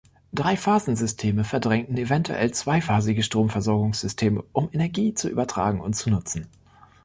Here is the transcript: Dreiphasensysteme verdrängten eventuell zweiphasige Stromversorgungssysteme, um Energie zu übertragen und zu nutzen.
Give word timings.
Dreiphasensysteme 0.33 1.43
verdrängten 1.43 1.95
eventuell 1.95 2.51
zweiphasige 2.51 3.21
Stromversorgungssysteme, 3.21 4.43
um 4.51 4.67
Energie 4.71 5.13
zu 5.13 5.29
übertragen 5.29 5.79
und 5.79 5.93
zu 5.95 6.09
nutzen. 6.09 6.47